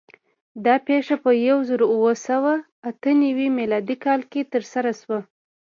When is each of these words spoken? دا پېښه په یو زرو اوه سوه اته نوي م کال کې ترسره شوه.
دا 0.65 0.75
پېښه 0.87 1.15
په 1.23 1.31
یو 1.47 1.57
زرو 1.69 1.85
اوه 1.95 2.13
سوه 2.27 2.53
اته 2.89 3.11
نوي 3.23 3.47
م 3.57 3.59
کال 4.03 4.21
کې 4.31 4.49
ترسره 4.53 4.91
شوه. 5.01 5.19